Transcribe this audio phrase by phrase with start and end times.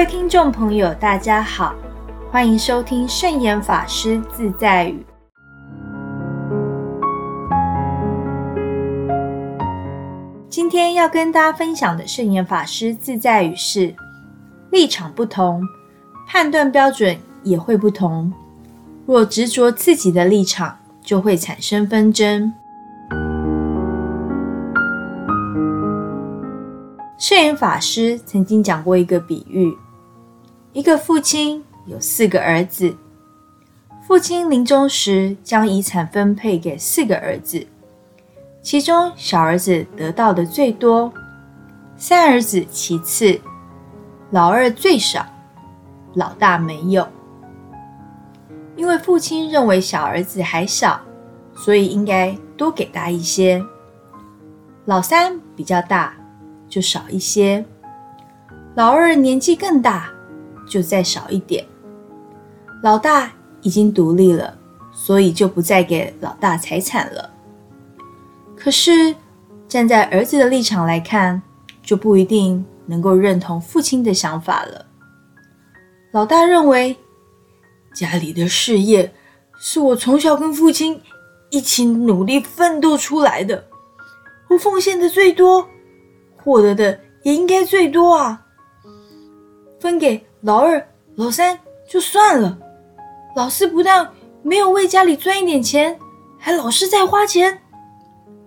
[0.00, 1.74] 各位听众朋友，大家好，
[2.30, 5.04] 欢迎收听圣严法师自在语。
[10.48, 13.94] 今天要跟大家分享的圣严法师自在语是：
[14.70, 15.62] 立场不同，
[16.26, 18.32] 判断标准也会不同。
[19.04, 22.50] 若执着自己的立场，就会产生纷争。
[27.18, 29.76] 圣严法师曾经讲过一个比喻：
[30.72, 32.96] 一个父亲有四个儿子，
[34.06, 37.66] 父亲临终时将遗产分配给四个儿子，
[38.62, 41.12] 其中小儿子得到的最多，
[41.96, 43.40] 三儿子其次，
[44.30, 45.26] 老二最少，
[46.14, 47.06] 老大没有。
[48.76, 51.00] 因为父亲认为小儿子还小，
[51.54, 53.62] 所以应该多给他一些。
[54.84, 56.14] 老三比较大。
[56.68, 57.64] 就少一些，
[58.76, 60.08] 老二年纪更大，
[60.70, 61.66] 就再少一点。
[62.82, 64.56] 老大已经独立了，
[64.92, 67.28] 所以就不再给老大财产了。
[68.56, 69.14] 可是
[69.66, 71.42] 站在儿子的立场来看，
[71.82, 74.86] 就不一定能够认同父亲的想法了。
[76.12, 76.96] 老大认为
[77.94, 79.12] 家里的事业
[79.58, 81.00] 是我从小跟父亲
[81.50, 83.64] 一起努力奋斗出来的，
[84.48, 85.66] 我奉献的最多。
[86.42, 88.46] 获得的也应该最多啊，
[89.90, 92.56] 分给老二、老三就算了，
[93.34, 94.08] 老四不但
[94.40, 95.98] 没有为家里赚一点钱，
[96.38, 97.60] 还老是在花钱，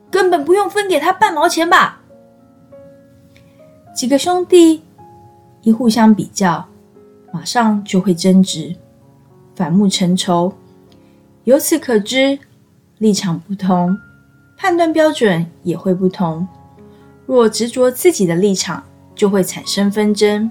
[0.09, 1.99] 根本不用分给他半毛钱吧？
[3.94, 4.83] 几个兄弟
[5.64, 6.66] 一互相比较，
[7.33, 8.73] 马上就会争执，
[9.53, 10.53] 反目成仇。
[11.44, 12.39] 由此可知，
[12.99, 13.97] 立场不同，
[14.55, 16.47] 判断标准也会不同。
[17.25, 18.81] 若执着自己的立场，
[19.14, 20.49] 就会产生纷争。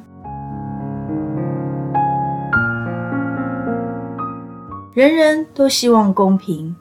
[4.95, 6.77] 人人都希望公平，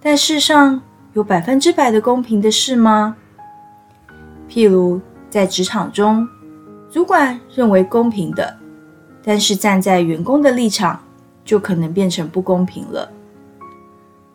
[0.00, 0.80] 但世上
[1.12, 3.16] 有百分之百的公平的事吗？
[4.48, 6.28] 譬如在职场中，
[6.88, 8.56] 主管认为公平的，
[9.24, 11.02] 但是站在员工的立场，
[11.44, 13.10] 就可能变成不公平了。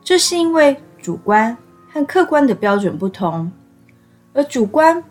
[0.03, 1.57] 这是因为主观
[1.89, 3.49] 和客观的标准不同。
[4.33, 5.01] 而主观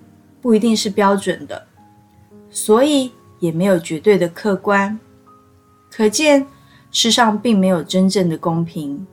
[0.43, 1.67] 不一定是标准的，
[2.51, 4.97] 所以也没有绝对的客观。
[5.91, 6.47] 可见
[6.99, 9.07] 世上并没有真正的公平。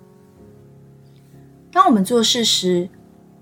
[1.70, 2.88] 当我们做事时，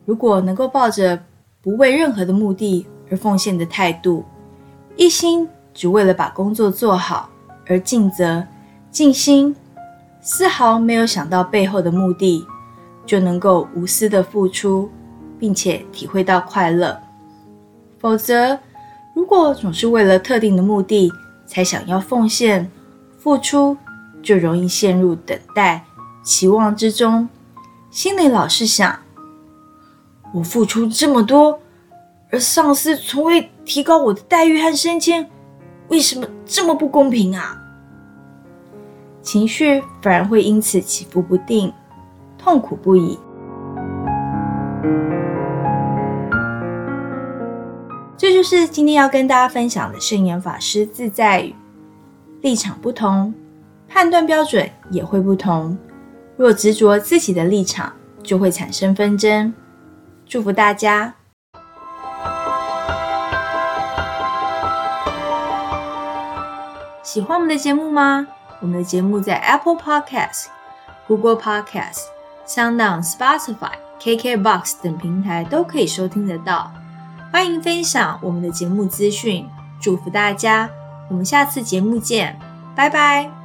[0.03, 1.21] 如果能够抱着
[1.61, 4.25] 不为任何的目的而奉献的态度，
[4.95, 7.29] 一心只为了把工作做好
[7.67, 8.43] 而尽责、
[8.89, 9.55] 尽心，
[10.21, 12.43] 丝毫没有想到背后的目的，
[13.05, 14.89] 就能够无私的付出。
[15.39, 16.95] 并且体会到快乐。
[17.97, 18.59] 否则，
[19.15, 21.11] 如果总是为了特定的目的
[21.47, 22.69] 才想要奉献、
[23.17, 23.75] 付出，
[24.21, 25.85] 就容易陷入等待、
[26.23, 27.27] 期望之中，
[27.89, 28.99] 心里老是想：
[30.33, 31.59] 我付出这么多，
[32.31, 35.29] 而上司从未提高我的待遇和升迁，
[35.89, 37.57] 为什么这么不公平啊？
[39.21, 41.73] 情绪反而会因此起伏不定，
[42.37, 43.19] 痛苦不已。
[48.17, 51.55] 这就是今天要跟大家分享的圣严法师自在语：
[52.41, 53.33] 立场不同，
[53.93, 55.77] 判断标准也会不同。
[56.37, 57.91] 若执着自己的立场，
[58.23, 59.53] 就会产生纷争。
[60.25, 61.13] 祝福大家！
[67.03, 68.25] 喜欢我们的节目吗？
[68.61, 70.45] 我们的节目在 Apple Podcast、
[71.07, 71.99] Google Podcast、
[72.47, 76.71] SoundOn、Spotify、KKBox 等平台都可以收听得到。
[77.31, 79.47] 欢迎分享我们的节目资讯，
[79.81, 80.69] 祝福大家！
[81.09, 82.39] 我们下次节目见，
[82.73, 83.40] 拜拜。